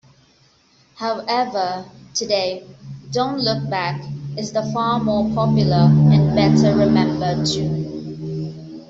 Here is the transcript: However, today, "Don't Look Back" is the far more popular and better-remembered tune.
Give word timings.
However, 0.95 1.85
today, 2.15 2.65
"Don't 3.11 3.37
Look 3.37 3.69
Back" 3.69 4.01
is 4.35 4.51
the 4.51 4.63
far 4.73 4.99
more 4.99 5.29
popular 5.35 5.91
and 6.11 6.33
better-remembered 6.35 7.45
tune. 7.45 8.57